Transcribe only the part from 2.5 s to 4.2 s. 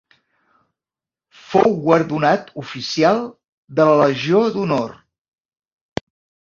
Oficial de la